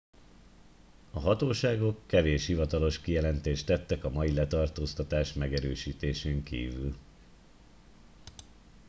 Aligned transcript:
a 1.11 1.19
hatóságok 1.19 2.07
kevés 2.07 2.45
hivatalos 2.45 3.01
kijelentést 3.01 3.65
tettek 3.65 4.03
a 4.03 4.09
mai 4.09 4.33
letartóztatás 4.33 5.33
megerősítésén 5.33 6.43
kívül 6.43 6.95